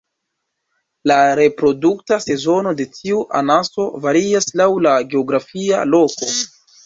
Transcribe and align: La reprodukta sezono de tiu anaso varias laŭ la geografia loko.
La 1.09 1.17
reprodukta 1.39 2.17
sezono 2.23 2.73
de 2.79 2.87
tiu 2.95 3.21
anaso 3.41 3.85
varias 4.07 4.49
laŭ 4.63 4.67
la 4.89 4.95
geografia 5.15 5.83
loko. 5.93 6.31